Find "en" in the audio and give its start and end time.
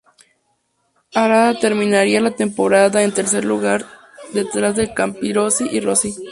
3.03-3.11